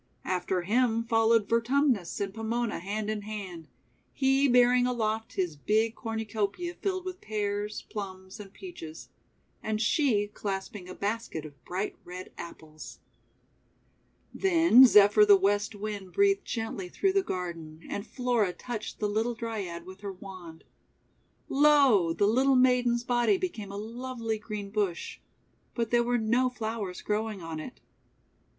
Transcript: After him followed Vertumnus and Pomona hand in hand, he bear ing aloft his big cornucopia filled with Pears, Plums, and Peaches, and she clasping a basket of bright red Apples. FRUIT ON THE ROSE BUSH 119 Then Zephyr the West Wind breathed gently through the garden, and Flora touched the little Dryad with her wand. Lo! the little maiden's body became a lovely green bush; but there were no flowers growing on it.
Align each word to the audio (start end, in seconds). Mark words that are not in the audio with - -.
After 0.25 0.63
him 0.63 1.03
followed 1.03 1.47
Vertumnus 1.47 2.19
and 2.19 2.33
Pomona 2.33 2.79
hand 2.79 3.07
in 3.07 3.21
hand, 3.21 3.67
he 4.11 4.47
bear 4.47 4.73
ing 4.73 4.87
aloft 4.87 5.33
his 5.33 5.55
big 5.55 5.93
cornucopia 5.93 6.73
filled 6.73 7.05
with 7.05 7.21
Pears, 7.21 7.83
Plums, 7.83 8.39
and 8.39 8.51
Peaches, 8.51 9.09
and 9.61 9.79
she 9.79 10.25
clasping 10.25 10.89
a 10.89 10.95
basket 10.95 11.45
of 11.45 11.63
bright 11.63 11.97
red 12.03 12.31
Apples. 12.35 12.97
FRUIT 14.31 14.37
ON 14.39 14.41
THE 14.41 14.49
ROSE 14.49 14.53
BUSH 14.53 14.63
119 14.63 14.81
Then 14.81 14.85
Zephyr 14.87 15.25
the 15.27 15.37
West 15.37 15.75
Wind 15.75 16.13
breathed 16.13 16.45
gently 16.45 16.89
through 16.89 17.13
the 17.13 17.21
garden, 17.21 17.81
and 17.87 18.07
Flora 18.07 18.53
touched 18.53 18.97
the 18.97 19.07
little 19.07 19.35
Dryad 19.35 19.85
with 19.85 20.01
her 20.01 20.13
wand. 20.13 20.63
Lo! 21.47 22.11
the 22.11 22.25
little 22.25 22.55
maiden's 22.55 23.03
body 23.03 23.37
became 23.37 23.71
a 23.71 23.77
lovely 23.77 24.39
green 24.39 24.71
bush; 24.71 25.19
but 25.75 25.91
there 25.91 26.01
were 26.03 26.17
no 26.17 26.49
flowers 26.49 27.03
growing 27.03 27.43
on 27.43 27.59
it. 27.59 27.79